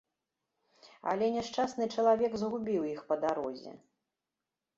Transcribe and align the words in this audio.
Але 1.11 1.25
няшчасны 1.35 1.83
чалавек 1.99 2.31
згубіў 2.45 2.81
іх 2.95 3.05
па 3.11 3.15
дарозе. 3.27 3.71